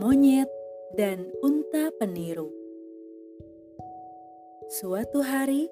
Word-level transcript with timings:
monyet, 0.00 0.48
dan 0.96 1.28
unta 1.44 1.92
peniru. 2.00 2.48
Suatu 4.80 5.20
hari, 5.20 5.68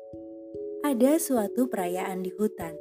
ada 0.85 1.17
suatu 1.17 1.73
perayaan 1.73 2.21
di 2.21 2.29
hutan. 2.37 2.77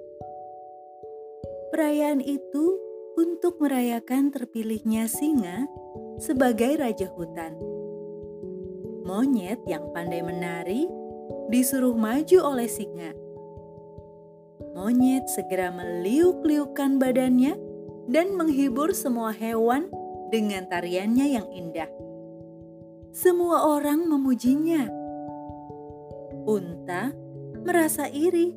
Perayaan 1.71 2.19
itu 2.19 2.75
untuk 3.15 3.55
merayakan 3.63 4.35
terpilihnya 4.35 5.07
singa 5.07 5.63
sebagai 6.19 6.75
raja 6.75 7.07
hutan. 7.15 7.55
Monyet 9.07 9.63
yang 9.63 9.95
pandai 9.95 10.19
menari 10.19 10.91
disuruh 11.47 11.95
maju 11.95 12.51
oleh 12.51 12.67
singa. 12.67 13.15
Monyet 14.75 15.31
segera 15.31 15.71
meliuk-liukkan 15.71 16.99
badannya 16.99 17.55
dan 18.11 18.35
menghibur 18.35 18.91
semua 18.91 19.31
hewan 19.31 19.87
dengan 20.29 20.65
tariannya 20.69 21.27
yang 21.29 21.47
indah. 21.49 21.89
Semua 23.09 23.65
orang 23.65 24.05
memujinya. 24.05 24.85
Unta 26.45 27.11
merasa 27.65 28.07
iri 28.09 28.53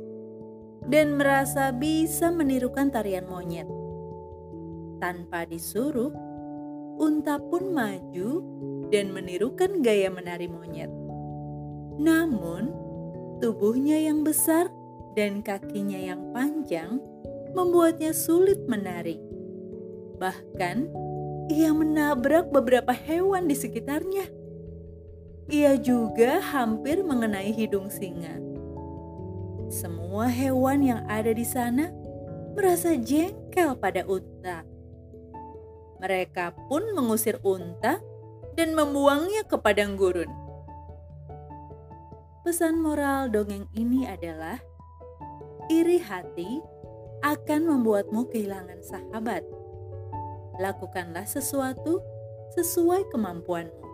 dan 0.86 1.16
merasa 1.16 1.72
bisa 1.72 2.28
menirukan 2.30 2.92
tarian 2.92 3.26
monyet. 3.26 3.68
Tanpa 5.02 5.48
disuruh, 5.48 6.14
unta 7.00 7.40
pun 7.42 7.74
maju 7.74 8.30
dan 8.92 9.10
menirukan 9.10 9.82
gaya 9.82 10.12
menari 10.12 10.46
monyet. 10.46 10.92
Namun, 11.98 12.70
tubuhnya 13.42 13.98
yang 13.98 14.22
besar 14.22 14.70
dan 15.18 15.42
kakinya 15.42 15.98
yang 15.98 16.30
panjang 16.30 17.02
membuatnya 17.52 18.14
sulit 18.14 18.62
menari. 18.70 19.18
Bahkan, 20.22 20.76
ia 21.52 21.68
menabrak 21.76 22.48
beberapa 22.48 22.96
hewan 22.96 23.44
di 23.44 23.52
sekitarnya. 23.52 24.24
Ia 25.52 25.76
juga 25.76 26.40
hampir 26.40 27.04
mengenai 27.04 27.52
hidung 27.52 27.92
singa. 27.92 28.40
Semua 29.68 30.32
hewan 30.32 30.80
yang 30.80 31.04
ada 31.04 31.28
di 31.36 31.44
sana 31.44 31.92
merasa 32.56 32.96
jengkel 32.96 33.76
pada 33.76 34.08
unta. 34.08 34.64
Mereka 36.00 36.56
pun 36.72 36.88
mengusir 36.96 37.36
unta 37.44 38.00
dan 38.56 38.72
membuangnya 38.72 39.44
ke 39.44 39.60
padang 39.60 40.00
gurun. 40.00 40.28
Pesan 42.42 42.80
moral 42.80 43.28
dongeng 43.28 43.68
ini 43.76 44.08
adalah: 44.08 44.56
iri 45.68 46.00
hati 46.00 46.58
akan 47.22 47.60
membuatmu 47.70 48.26
kehilangan 48.34 48.82
sahabat. 48.82 49.61
Lakukanlah 50.60 51.24
sesuatu 51.28 52.02
sesuai 52.52 53.08
kemampuanmu. 53.12 53.91